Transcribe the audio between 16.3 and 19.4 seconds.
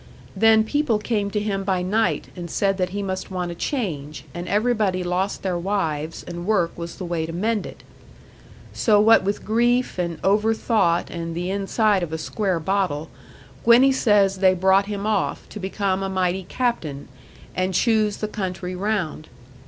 captain, and choose the country round.